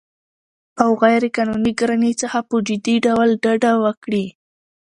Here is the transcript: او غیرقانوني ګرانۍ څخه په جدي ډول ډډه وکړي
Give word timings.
او 0.81 0.89
غیرقانوني 1.03 1.71
ګرانۍ 1.79 2.13
څخه 2.21 2.39
په 2.49 2.55
جدي 2.67 2.95
ډول 3.05 3.29
ډډه 3.43 3.71
وکړي 3.83 4.25